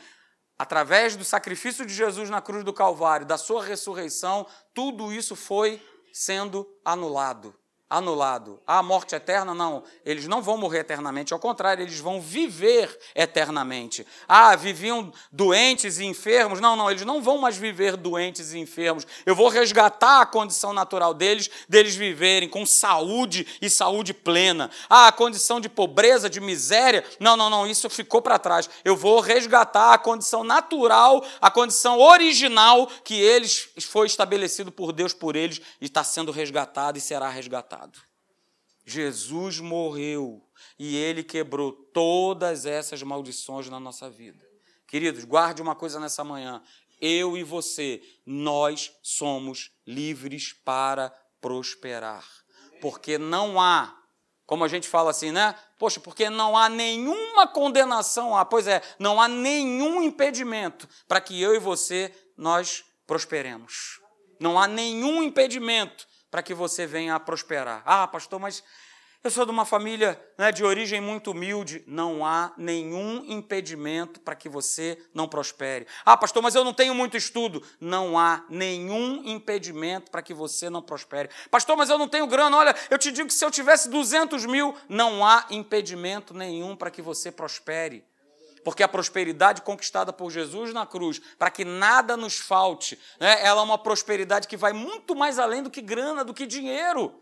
[0.57, 5.85] através do sacrifício de Jesus na cruz do Calvário, da sua ressurreição, tudo isso foi
[6.13, 7.60] sendo anulado
[7.91, 8.61] anulado.
[8.65, 9.83] A morte eterna, não.
[10.05, 14.07] Eles não vão morrer eternamente, ao contrário, eles vão viver eternamente.
[14.27, 16.61] Ah, viviam doentes e enfermos.
[16.61, 19.05] Não, não, eles não vão mais viver doentes e enfermos.
[19.25, 24.71] Eu vou resgatar a condição natural deles, deles viverem com saúde e saúde plena.
[24.89, 27.03] Ah, a condição de pobreza, de miséria.
[27.19, 28.69] Não, não, não, isso ficou para trás.
[28.85, 35.13] Eu vou resgatar a condição natural, a condição original que eles foi estabelecido por Deus
[35.13, 37.80] por eles e está sendo resgatado e será resgatado.
[38.85, 40.43] Jesus morreu
[40.77, 44.43] e ele quebrou todas essas maldições na nossa vida.
[44.87, 46.61] Queridos, guarde uma coisa nessa manhã.
[46.99, 52.25] Eu e você, nós somos livres para prosperar.
[52.81, 53.97] Porque não há,
[54.45, 55.55] como a gente fala assim, né?
[55.77, 61.39] Poxa, porque não há nenhuma condenação, ah, pois é, não há nenhum impedimento para que
[61.41, 63.99] eu e você nós prosperemos.
[64.39, 67.83] Não há nenhum impedimento para que você venha a prosperar.
[67.85, 68.63] Ah, pastor, mas
[69.23, 71.83] eu sou de uma família né, de origem muito humilde.
[71.85, 75.85] Não há nenhum impedimento para que você não prospere.
[76.03, 77.61] Ah, pastor, mas eu não tenho muito estudo.
[77.79, 81.29] Não há nenhum impedimento para que você não prospere.
[81.51, 82.57] Pastor, mas eu não tenho grana.
[82.57, 86.89] Olha, eu te digo que se eu tivesse 200 mil, não há impedimento nenhum para
[86.89, 88.03] que você prospere
[88.63, 93.61] porque a prosperidade conquistada por Jesus na cruz, para que nada nos falte, né, ela
[93.61, 97.21] é uma prosperidade que vai muito mais além do que grana, do que dinheiro.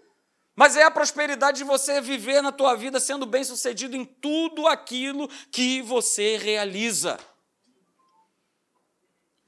[0.56, 5.30] Mas é a prosperidade de você viver na tua vida sendo bem-sucedido em tudo aquilo
[5.52, 7.17] que você realiza.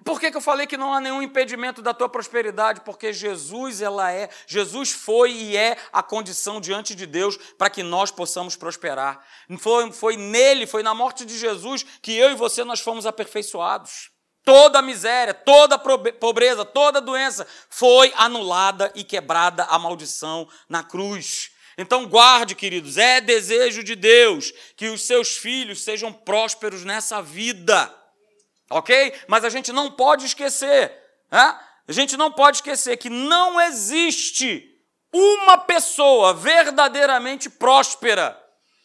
[0.04, 2.82] Por que, que eu falei que não há nenhum impedimento da tua prosperidade?
[2.82, 7.84] Porque Jesus, ela é, Jesus foi e é a condição diante de Deus para que
[7.84, 9.24] nós possamos prosperar.
[9.60, 14.10] Foi, foi nele, foi na morte de Jesus que eu e você nós fomos aperfeiçoados.
[14.44, 21.52] Toda miséria, toda pobreza, toda doença foi anulada e quebrada a maldição na cruz.
[21.78, 28.01] Então guarde, queridos, é desejo de Deus que os seus filhos sejam prósperos nessa vida
[28.72, 29.14] ok?
[29.28, 30.92] Mas a gente não pode esquecer,
[31.30, 31.60] né?
[31.88, 34.68] a gente não pode esquecer que não existe
[35.14, 38.38] uma pessoa verdadeiramente próspera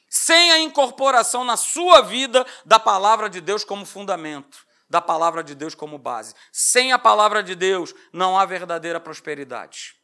[0.09, 5.55] sem a incorporação na sua vida da palavra de Deus como fundamento, da palavra de
[5.55, 6.35] Deus como base.
[6.53, 9.95] Sem a palavra de Deus não há verdadeira prosperidade.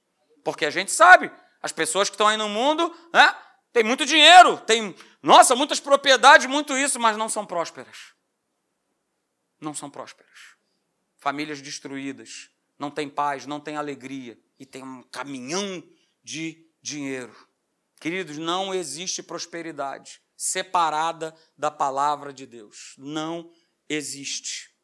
[0.44, 1.30] Porque a gente sabe,
[1.62, 3.34] as pessoas que estão aí no mundo, né,
[3.72, 8.12] tem muito dinheiro, tem, nossa, muitas propriedades, muito isso, mas não são prósperas
[9.62, 10.56] não são prósperas.
[11.16, 15.82] Famílias destruídas, não tem paz, não tem alegria e tem um caminhão
[16.22, 17.34] de dinheiro.
[18.00, 22.94] Queridos, não existe prosperidade separada da palavra de Deus.
[22.98, 23.52] Não
[23.88, 24.74] existe.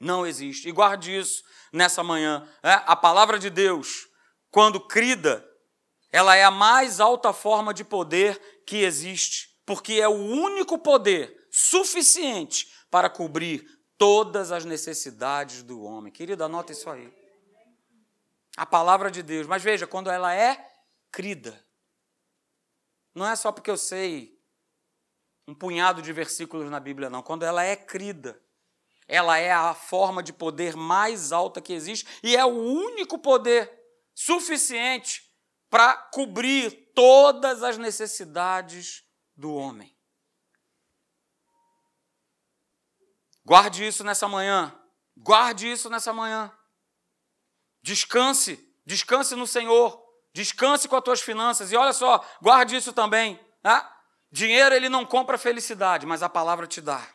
[0.00, 0.68] Não existe.
[0.68, 2.48] E guarde isso nessa manhã.
[2.62, 2.72] É?
[2.86, 4.08] A palavra de Deus,
[4.50, 5.46] quando crida,
[6.10, 11.46] ela é a mais alta forma de poder que existe, porque é o único poder
[11.50, 16.12] suficiente para cobrir todas as necessidades do homem.
[16.12, 17.12] Querido, anota isso aí.
[18.56, 19.48] A palavra de Deus.
[19.48, 20.64] Mas veja, quando ela é
[21.10, 21.60] crida,
[23.12, 24.40] não é só porque eu sei
[25.48, 27.20] um punhado de versículos na Bíblia, não.
[27.20, 28.40] Quando ela é crida,
[29.08, 33.72] ela é a forma de poder mais alta que existe e é o único poder
[34.14, 35.34] suficiente
[35.68, 39.02] para cobrir todas as necessidades
[39.36, 39.93] do homem.
[43.44, 44.74] Guarde isso nessa manhã.
[45.16, 46.50] Guarde isso nessa manhã.
[47.82, 50.02] Descanse, descanse no Senhor.
[50.32, 51.70] Descanse com as tuas finanças.
[51.70, 53.38] E olha só, guarde isso também.
[53.62, 53.96] Tá?
[54.30, 57.06] Dinheiro ele não compra felicidade, mas a palavra te dá.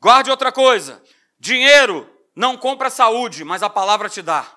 [0.00, 1.02] Guarde outra coisa.
[1.38, 4.52] Dinheiro não compra saúde, mas a palavra te dá.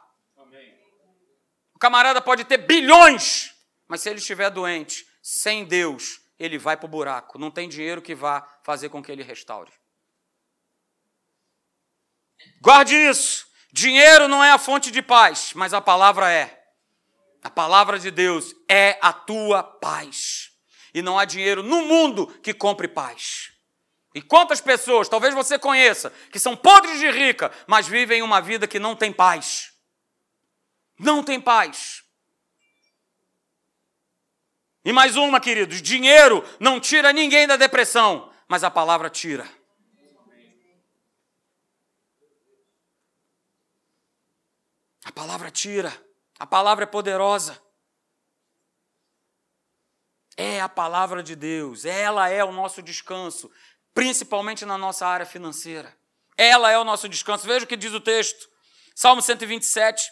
[1.74, 3.56] O camarada pode ter bilhões,
[3.88, 7.38] mas se ele estiver doente, sem Deus, ele vai para o buraco.
[7.38, 9.72] Não tem dinheiro que vá fazer com que ele restaure.
[12.62, 13.48] Guarde isso.
[13.72, 16.58] Dinheiro não é a fonte de paz, mas a palavra é.
[17.44, 20.52] A palavra de Deus é a tua paz.
[20.94, 23.52] E não há dinheiro no mundo que compre paz.
[24.14, 28.68] E quantas pessoas, talvez você conheça, que são podres de rica, mas vivem uma vida
[28.68, 29.72] que não tem paz.
[30.98, 32.04] Não tem paz.
[34.90, 39.48] E mais uma, queridos: dinheiro não tira ninguém da depressão, mas a palavra tira.
[45.06, 45.94] A palavra tira,
[46.40, 47.62] a palavra é poderosa.
[50.36, 53.52] é a palavra de Deus, ela é o nosso descanso,
[53.94, 55.96] principalmente na nossa área financeira.
[56.36, 57.46] Ela é o nosso descanso.
[57.46, 58.50] Veja o que diz o texto.
[58.96, 60.10] Salmo 127,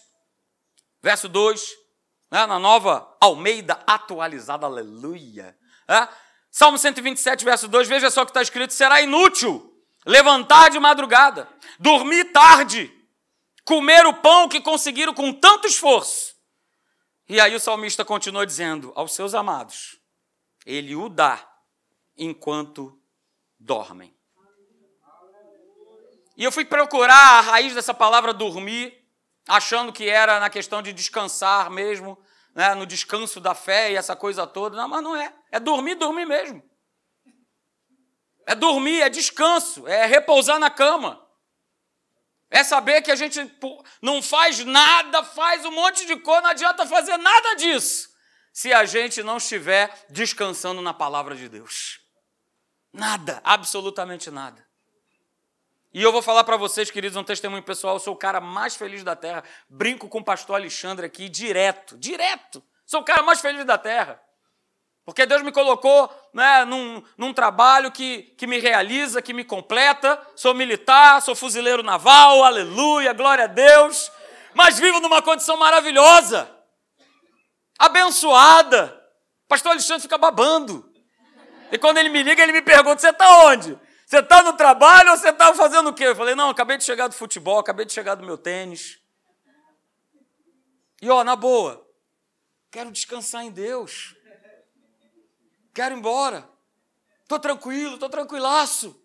[1.02, 1.87] verso 2,
[2.32, 5.58] né, na nova Almeida atualizada, aleluia.
[5.88, 6.08] É?
[6.52, 9.74] Salmo 127, verso 2, veja só o que está escrito: será inútil
[10.06, 11.48] levantar de madrugada,
[11.80, 12.92] dormir tarde,
[13.64, 16.36] comer o pão que conseguiram com tanto esforço.
[17.30, 20.00] E aí o salmista continua dizendo aos seus amados:
[20.66, 21.48] Ele o dá
[22.18, 23.00] enquanto
[23.60, 24.16] dormem.
[26.38, 29.07] E eu fui procurar a raiz dessa palavra dormir,
[29.48, 32.18] achando que era na questão de descansar mesmo,
[32.54, 34.76] né, no descanso da fé e essa coisa toda.
[34.76, 35.34] Não, mas não é.
[35.52, 36.62] É dormir, dormir mesmo.
[38.46, 41.22] É dormir, é descanso, é repousar na cama.
[42.50, 43.40] É saber que a gente
[44.02, 48.08] não faz nada, faz um monte de coisa, não adianta fazer nada disso,
[48.54, 52.00] se a gente não estiver descansando na palavra de Deus.
[52.94, 54.67] Nada, absolutamente nada.
[55.98, 58.76] E eu vou falar para vocês, queridos, um testemunho pessoal, eu sou o cara mais
[58.76, 59.44] feliz da terra.
[59.68, 62.64] Brinco com o pastor Alexandre aqui direto, direto.
[62.86, 64.22] Sou o cara mais feliz da terra.
[65.04, 70.22] Porque Deus me colocou né, num, num trabalho que, que me realiza, que me completa.
[70.36, 74.12] Sou militar, sou fuzileiro naval, aleluia, glória a Deus.
[74.54, 76.48] Mas vivo numa condição maravilhosa,
[77.80, 79.04] abençoada.
[79.48, 80.88] Pastor Alexandre fica babando.
[81.72, 83.87] E quando ele me liga, ele me pergunta: Você está onde?
[84.08, 86.06] Você está no trabalho ou você está fazendo o quê?
[86.06, 89.00] Eu falei: Não, acabei de chegar do futebol, acabei de chegar do meu tênis.
[91.00, 91.86] E ó, na boa,
[92.72, 94.18] quero descansar em Deus
[95.78, 96.50] quero ir embora.
[97.22, 99.00] Estou tranquilo, estou tranquilaço.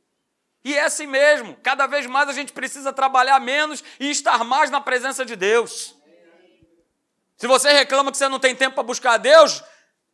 [0.64, 1.54] E é assim mesmo.
[1.62, 5.94] Cada vez mais a gente precisa trabalhar menos e estar mais na presença de Deus.
[7.36, 9.62] Se você reclama que você não tem tempo para buscar a Deus,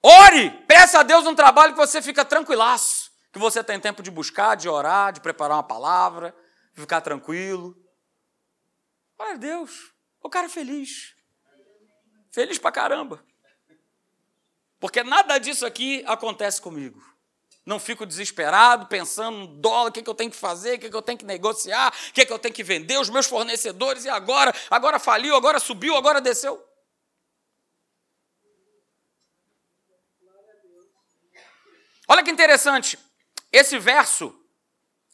[0.03, 3.08] ore, peça a Deus um trabalho que você fica tranquilaço.
[3.33, 6.35] Que você tem tempo de buscar, de orar, de preparar uma palavra,
[6.75, 7.77] de ficar tranquilo.
[9.19, 11.15] Olha Deus, o cara é feliz.
[12.31, 13.25] Feliz pra caramba.
[14.81, 17.03] Porque nada disso aqui acontece comigo.
[17.67, 20.89] Não fico desesperado, pensando no dólar, o que, que eu tenho que fazer, o que,
[20.89, 24.05] que eu tenho que negociar, o que, que eu tenho que vender, os meus fornecedores,
[24.07, 24.55] e agora?
[24.71, 26.65] Agora faliu, agora subiu, agora desceu.
[32.07, 32.99] Olha que interessante.
[33.59, 34.33] Esse verso,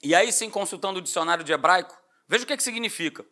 [0.02, 1.96] e aí sim consultando o dicionário de hebraico,
[2.28, 3.24] veja o que, que significa.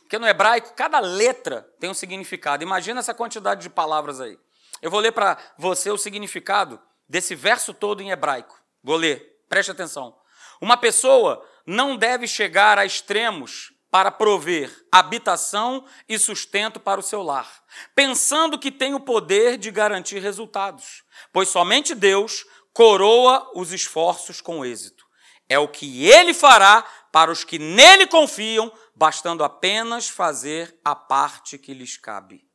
[0.00, 2.64] Porque no hebraico, cada letra tem um significado.
[2.64, 4.36] Imagina essa quantidade de palavras aí.
[4.82, 8.60] Eu vou ler para você o significado desse verso todo em hebraico.
[8.82, 10.18] Vou ler, preste atenção.
[10.60, 17.22] Uma pessoa não deve chegar a extremos para prover habitação e sustento para o seu
[17.22, 17.48] lar,
[17.94, 22.44] pensando que tem o poder de garantir resultados, pois somente Deus
[22.78, 25.04] coroa os esforços com êxito.
[25.48, 31.58] É o que ele fará para os que nele confiam, bastando apenas fazer a parte
[31.58, 32.46] que lhes cabe.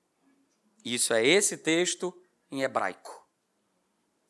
[0.85, 2.17] Isso é esse texto
[2.49, 3.11] em hebraico.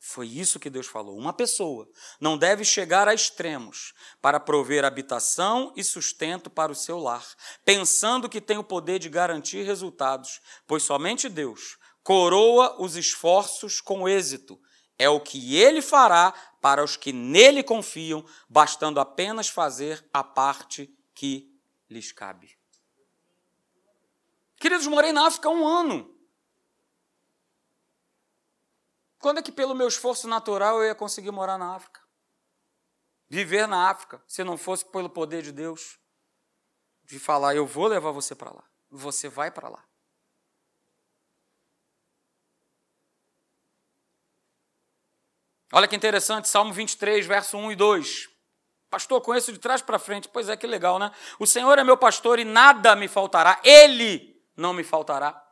[0.00, 1.16] Foi isso que Deus falou.
[1.16, 1.88] Uma pessoa
[2.20, 7.24] não deve chegar a extremos para prover habitação e sustento para o seu lar,
[7.64, 14.08] pensando que tem o poder de garantir resultados, pois somente Deus coroa os esforços com
[14.08, 14.60] êxito.
[14.98, 20.92] É o que ele fará para os que nele confiam, bastando apenas fazer a parte
[21.14, 21.52] que
[21.90, 22.56] lhes cabe.
[24.56, 26.14] Queridos, morei na África um ano.
[29.18, 32.00] Quando é que, pelo meu esforço natural, eu ia conseguir morar na África?
[33.28, 35.98] Viver na África, se não fosse pelo poder de Deus,
[37.04, 39.84] de falar: eu vou levar você para lá, você vai para lá.
[45.76, 48.28] Olha que interessante, Salmo 23, verso 1 e 2.
[48.88, 50.28] Pastor, conheço de trás para frente.
[50.28, 51.10] Pois é, que legal, né?
[51.36, 53.60] O Senhor é meu pastor e nada me faltará.
[53.64, 55.42] Ele não me faltará.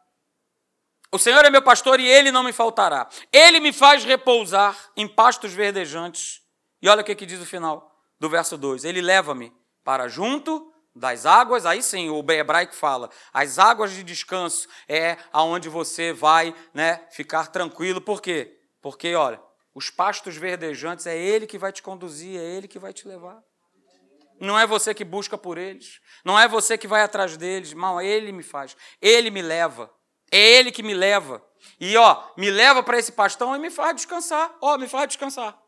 [1.11, 3.09] O Senhor é meu pastor e ele não me faltará.
[3.33, 6.41] Ele me faz repousar em pastos verdejantes.
[6.81, 10.73] E olha o que, que diz o final do verso 2: Ele leva-me para junto
[10.95, 16.55] das águas, aí sim, o hebraico fala, as águas de descanso é aonde você vai
[16.73, 18.01] né, ficar tranquilo.
[18.01, 18.61] Por quê?
[18.81, 19.41] Porque, olha,
[19.75, 23.43] os pastos verdejantes é Ele que vai te conduzir, é Ele que vai te levar.
[24.41, 28.01] Não é você que busca por eles, não é você que vai atrás deles, mal,
[28.01, 29.93] Ele me faz, Ele me leva.
[30.31, 31.45] É Ele que me leva.
[31.79, 34.57] E ó, me leva para esse pastão e me faz descansar.
[34.61, 35.61] Ó, me faz descansar.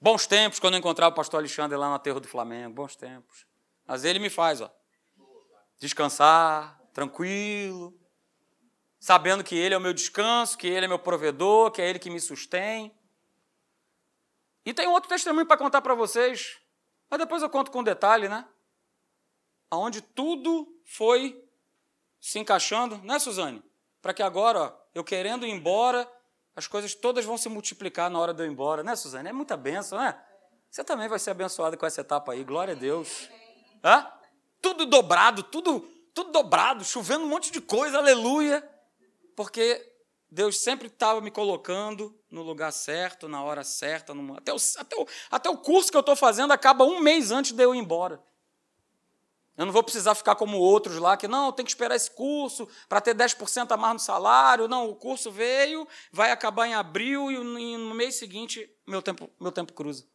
[0.00, 2.74] Bons tempos quando eu encontrar o pastor Alexandre lá no aterro do Flamengo.
[2.74, 3.46] Bons tempos.
[3.86, 4.68] Mas ele me faz, ó.
[5.78, 6.81] Descansar.
[6.92, 7.98] Tranquilo,
[8.98, 11.98] sabendo que Ele é o meu descanso, que Ele é meu provedor, que é Ele
[11.98, 12.94] que me sustém.
[14.64, 16.60] E tem outro testemunho para contar para vocês,
[17.10, 18.46] mas depois eu conto com detalhe, né?
[19.70, 21.42] Onde tudo foi
[22.20, 23.62] se encaixando, né, Suzane?
[24.00, 26.08] Para que agora, ó, eu querendo ir embora,
[26.54, 29.30] as coisas todas vão se multiplicar na hora de eu ir embora, né, Suzane?
[29.30, 30.22] É muita benção, né?
[30.70, 33.28] Você também vai ser abençoada com essa etapa aí, glória a Deus.
[33.84, 34.10] Hã?
[34.60, 38.68] Tudo dobrado, tudo, tudo dobrado, chovendo um monte de coisa, aleluia.
[39.34, 39.92] Porque
[40.30, 44.12] Deus sempre estava me colocando no lugar certo, na hora certa.
[44.36, 47.52] Até, o, até, o, até o curso que eu estou fazendo acaba um mês antes
[47.52, 48.22] de eu ir embora.
[49.56, 52.66] Eu não vou precisar ficar como outros lá, que não, tem que esperar esse curso
[52.88, 54.66] para ter 10% a mais no salário.
[54.66, 59.52] Não, o curso veio, vai acabar em abril e no mês seguinte meu tempo, meu
[59.52, 60.06] tempo cruza.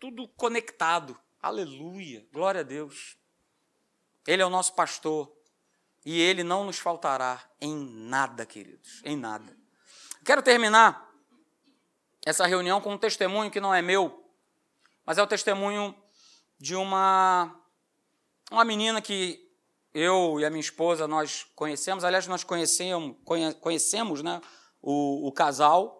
[0.00, 1.16] Tudo conectado.
[1.42, 2.26] Aleluia.
[2.32, 3.16] Glória a Deus.
[4.26, 5.32] Ele é o nosso pastor.
[6.04, 9.02] E ele não nos faltará em nada, queridos.
[9.04, 9.56] Em nada.
[10.24, 11.10] Quero terminar
[12.24, 14.22] essa reunião com um testemunho que não é meu,
[15.04, 15.94] mas é o testemunho
[16.58, 17.54] de uma,
[18.50, 19.50] uma menina que
[19.94, 22.04] eu e a minha esposa nós conhecemos.
[22.04, 23.16] Aliás, nós conhecemos,
[23.60, 24.40] conhecemos né,
[24.82, 25.99] o, o casal.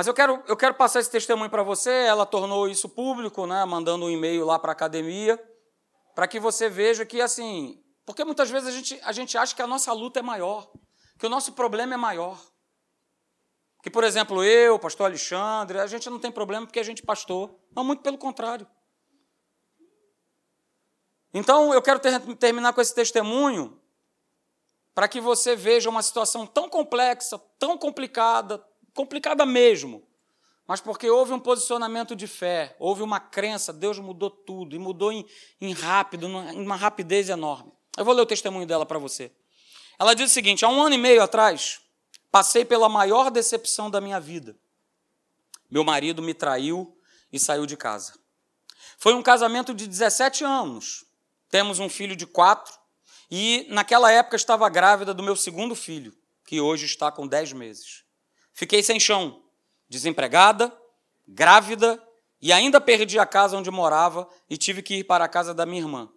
[0.00, 1.90] Mas eu quero, eu quero passar esse testemunho para você.
[1.90, 5.38] Ela tornou isso público, né, mandando um e-mail lá para a academia,
[6.14, 9.60] para que você veja que, assim, porque muitas vezes a gente, a gente acha que
[9.60, 10.72] a nossa luta é maior,
[11.18, 12.40] que o nosso problema é maior.
[13.82, 17.54] Que, por exemplo, eu, pastor Alexandre, a gente não tem problema porque a gente pastor.
[17.76, 18.66] Não, muito pelo contrário.
[21.34, 23.78] Então, eu quero ter, terminar com esse testemunho
[24.94, 30.02] para que você veja uma situação tão complexa, tão complicada, complicada mesmo,
[30.66, 35.10] mas porque houve um posicionamento de fé, houve uma crença, Deus mudou tudo, e mudou
[35.10, 35.26] em,
[35.60, 37.72] em rápido, em uma rapidez enorme.
[37.96, 39.32] Eu vou ler o testemunho dela para você.
[39.98, 41.80] Ela diz o seguinte: há um ano e meio atrás,
[42.30, 44.56] passei pela maior decepção da minha vida.
[45.70, 46.96] Meu marido me traiu
[47.32, 48.18] e saiu de casa.
[48.96, 51.04] Foi um casamento de 17 anos,
[51.48, 52.78] temos um filho de quatro
[53.30, 58.04] e naquela época estava grávida do meu segundo filho, que hoje está com dez meses.
[58.52, 59.42] Fiquei sem chão,
[59.88, 60.76] desempregada,
[61.26, 62.02] grávida
[62.40, 65.66] e ainda perdi a casa onde morava e tive que ir para a casa da
[65.66, 66.10] minha irmã.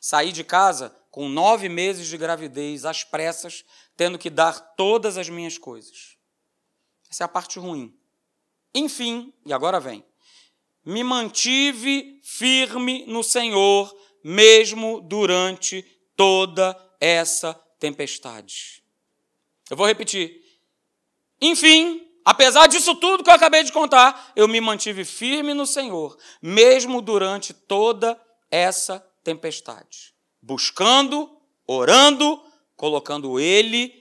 [0.00, 3.64] Saí de casa com nove meses de gravidez, às pressas,
[3.96, 6.16] tendo que dar todas as minhas coisas.
[7.10, 7.94] Essa é a parte ruim.
[8.74, 10.04] Enfim, e agora vem,
[10.84, 15.82] me mantive firme no Senhor mesmo durante
[16.16, 18.82] toda essa tempestade.
[19.70, 20.47] Eu vou repetir.
[21.40, 26.16] Enfim, apesar disso tudo que eu acabei de contar, eu me mantive firme no Senhor,
[26.42, 28.20] mesmo durante toda
[28.50, 31.30] essa tempestade, buscando,
[31.66, 32.42] orando,
[32.76, 33.92] colocando Ele,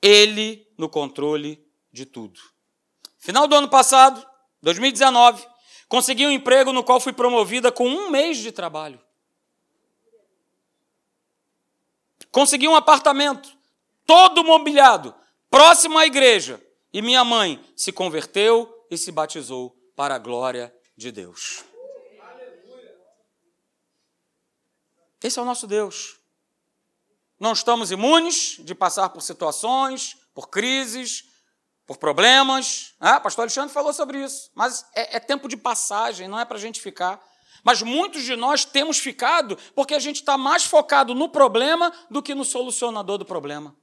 [0.00, 1.62] Ele no controle
[1.92, 2.40] de tudo.
[3.18, 4.24] Final do ano passado,
[4.62, 5.46] 2019,
[5.88, 9.00] consegui um emprego no qual fui promovida com um mês de trabalho.
[12.30, 13.56] Consegui um apartamento,
[14.04, 15.14] todo mobiliado,
[15.54, 16.60] próximo à igreja.
[16.92, 21.62] E minha mãe se converteu e se batizou para a glória de Deus.
[25.22, 26.18] Esse é o nosso Deus.
[27.38, 31.24] Não estamos imunes de passar por situações, por crises,
[31.86, 32.92] por problemas.
[32.98, 34.50] Ah, pastor Alexandre falou sobre isso.
[34.56, 37.22] Mas é, é tempo de passagem, não é para a gente ficar.
[37.62, 42.20] Mas muitos de nós temos ficado porque a gente está mais focado no problema do
[42.20, 43.74] que no solucionador do problema.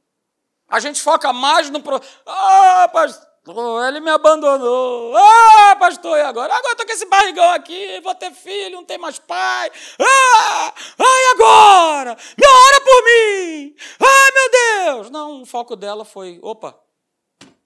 [0.71, 2.09] A gente foca mais no problema.
[2.25, 5.13] Ah, pastor, ele me abandonou.
[5.17, 6.53] Ah, pastor, e agora?
[6.53, 9.69] Agora estou com esse barrigão aqui, vou ter filho, não tem mais pai.
[9.99, 12.17] Ah, ai, agora?
[12.37, 13.75] Me ora por mim.
[13.99, 15.09] Ai, meu Deus.
[15.09, 16.81] Não, o foco dela foi: opa,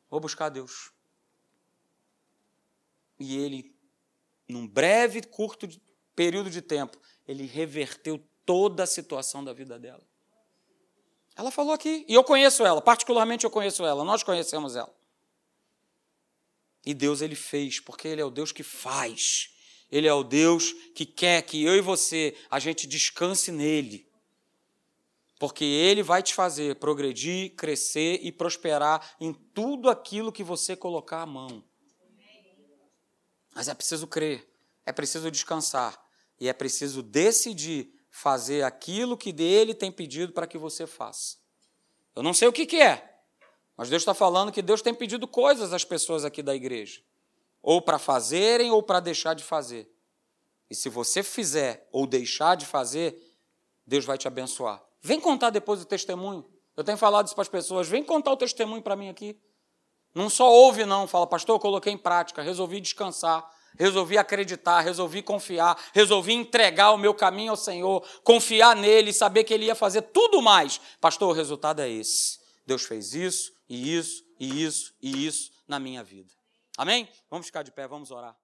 [0.10, 0.92] vou buscar Deus.
[3.20, 3.72] E ele,
[4.50, 5.70] num breve, curto
[6.16, 6.98] período de tempo,
[7.28, 10.02] ele reverteu toda a situação da vida dela.
[11.36, 14.94] Ela falou aqui, e eu conheço ela, particularmente eu conheço ela, nós conhecemos ela.
[16.86, 19.50] E Deus ele fez, porque ele é o Deus que faz.
[19.92, 24.08] Ele é o Deus que quer que eu e você a gente descanse nele.
[25.40, 31.22] Porque ele vai te fazer progredir, crescer e prosperar em tudo aquilo que você colocar
[31.22, 31.64] a mão.
[33.54, 34.48] Mas é preciso crer,
[34.86, 36.00] é preciso descansar
[36.40, 41.36] e é preciso decidir fazer aquilo que dele tem pedido para que você faça.
[42.16, 43.20] Eu não sei o que, que é,
[43.76, 47.02] mas Deus está falando que Deus tem pedido coisas às pessoas aqui da igreja,
[47.62, 49.92] ou para fazerem ou para deixar de fazer.
[50.70, 53.22] E se você fizer ou deixar de fazer,
[53.86, 54.82] Deus vai te abençoar.
[55.02, 56.50] Vem contar depois o testemunho.
[56.78, 57.86] Eu tenho falado isso para as pessoas.
[57.86, 59.38] Vem contar o testemunho para mim aqui.
[60.14, 61.06] Não só ouve, não.
[61.06, 63.46] Fala, pastor, eu coloquei em prática, resolvi descansar,
[63.78, 69.54] resolvi acreditar, resolvi confiar, resolvi entregar o meu caminho ao Senhor, confiar nele, saber que
[69.54, 70.80] ele ia fazer tudo mais.
[71.00, 72.40] Pastor, o resultado é esse.
[72.66, 76.34] Deus fez isso, e isso, e isso, e isso na minha vida.
[76.78, 77.08] Amém?
[77.30, 78.36] Vamos ficar de pé, vamos orar.